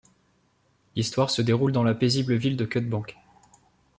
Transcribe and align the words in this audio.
L'histoire 0.95 1.29
se 1.29 1.43
déroule 1.43 1.71
dans 1.73 1.83
la 1.83 1.93
paisible 1.93 2.33
ville 2.33 2.57
de 2.57 2.65
Cut 2.65 2.81
Bank. 2.81 3.15